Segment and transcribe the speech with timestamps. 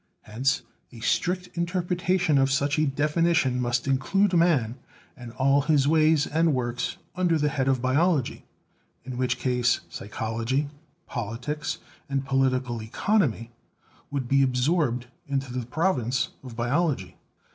[0.23, 4.79] Hence, a strict interpretation of such a definition must include man
[5.15, 8.43] and all his ways and works under the head of biology;
[9.05, 10.69] in which case, psychology,
[11.05, 11.77] politics,
[12.09, 13.51] and political economy
[14.09, 17.15] would be absorbed into the province of Biology.